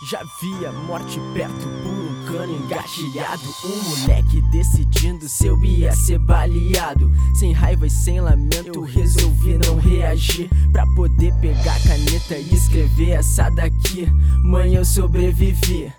[0.00, 3.42] Já via morte perto por um cano engatilhado.
[3.64, 7.12] Um moleque decidindo se eu ia ser baleado.
[7.34, 10.48] Sem raiva e sem lamento, eu resolvi não reagir.
[10.70, 14.06] Pra poder pegar a caneta e escrever essa daqui.
[14.44, 15.92] Mãe, eu sobrevivi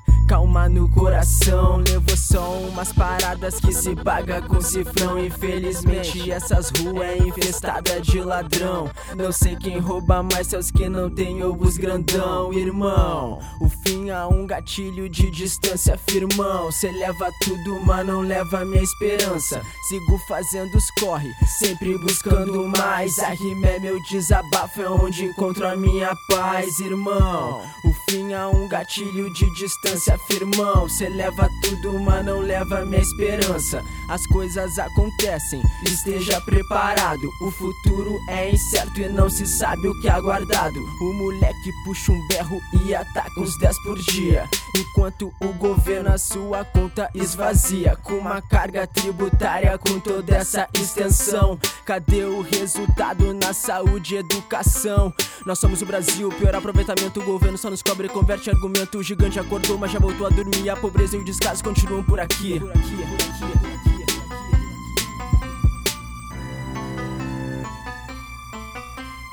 [0.50, 1.78] calma no coração.
[1.78, 5.24] Levou só umas paradas que se paga com cifrão.
[5.24, 8.90] Infelizmente, essas ruas é infestada de ladrão.
[9.16, 13.40] Não sei quem rouba mais, seus que não tem ovos grandão, irmão.
[13.62, 16.72] O fim a um gatilho de distância, firmão.
[16.72, 19.62] Cê leva tudo, mas não leva minha esperança.
[19.88, 23.20] Sigo fazendo os corre, sempre buscando mais.
[23.20, 27.62] A rima é meu desabafo, é onde encontro a minha paz, irmão.
[27.86, 30.39] O fim a um gatilho de distância, firmão.
[30.90, 33.84] Cê leva tudo, mas não leva minha esperança.
[34.10, 37.30] As coisas acontecem, esteja preparado.
[37.42, 40.80] O futuro é incerto e não se sabe o que é aguardado.
[41.02, 44.50] O moleque puxa um berro e ataca uns 10 por dia.
[44.76, 47.96] Enquanto o governo a sua conta esvazia.
[47.98, 51.60] Com uma carga tributária com toda essa extensão.
[51.86, 55.14] Cadê o resultado na saúde e educação?
[55.46, 57.20] Nós somos o Brasil, pior aproveitamento.
[57.20, 59.00] O governo só nos cobre e converte argumento.
[59.00, 60.70] O gigante acordou, mas já voltou a dormir.
[60.70, 62.60] A pobreza e o descaso continuam por aqui.
[62.60, 63.90] Por aqui, por aqui, por aqui.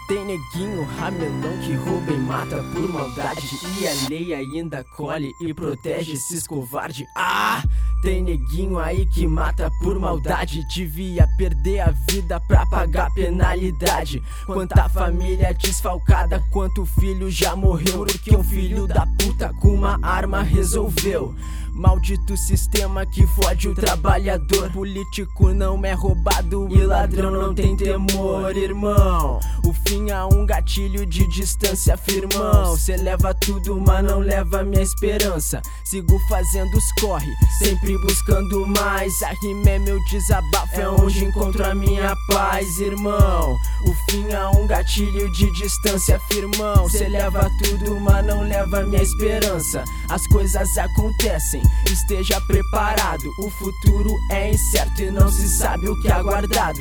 [0.08, 3.41] Tem neguinho ramelão que rouba e mata por maldade
[3.80, 7.61] E a lei ainda colhe e protege esses covardes Ah!
[8.02, 10.66] Tem neguinho aí que mata por maldade.
[10.75, 14.22] Devia perder a vida pra pagar penalidade.
[14.44, 18.05] Quanta família desfalcada, quanto filho já morreu.
[18.05, 21.34] Porque um filho da puta com uma arma resolveu
[21.77, 24.72] Maldito sistema que fode o trabalhador.
[24.72, 29.39] Político não é roubado e ladrão não tem temor, irmão.
[29.62, 32.74] O fim a um gatilho de distância, firmão.
[32.78, 35.61] Cê leva tudo, mas não leva minha esperança.
[35.84, 39.22] Sigo fazendo os corre, sempre buscando mais.
[39.22, 43.55] A rima é meu desabafo, é onde encontro a minha paz, irmão.
[43.84, 46.89] O fim a um gatilho de distância, firmão.
[46.89, 49.84] Cê leva tudo, mas não leva minha esperança.
[50.08, 53.24] As coisas acontecem esteja preparado.
[53.40, 56.80] O futuro é incerto e não se sabe o que é aguardado.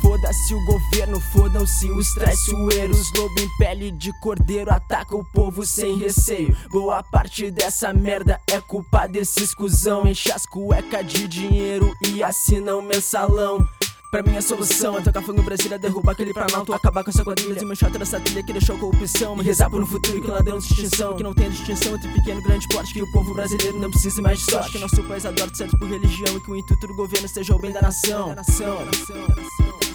[0.00, 3.12] Foda-se o governo, fodam-se os traiçoeiros.
[3.14, 6.56] Lobo em pele de cordeiro ataca o povo sem receio.
[6.70, 10.06] Boa parte dessa merda é culpa desses cuzão.
[10.06, 13.66] Enche as cueca de dinheiro e assina um mensalão.
[14.10, 17.10] Pra mim a solução é tocar fogo no Brasil, é derrubar aquele planalto, acabar com
[17.10, 20.42] essa quadrilha, desmanchar essa trilha que deixou corrupção, e rezar por um futuro que não
[20.42, 23.78] deu distinção, que não tem distinção entre pequeno e grande porte, que o povo brasileiro
[23.78, 26.56] não precisa mais de sorte, que nosso país adora certo por religião e que o
[26.56, 28.28] intuito do governo seja o bem da nação.
[28.30, 29.87] Da nação, da nação.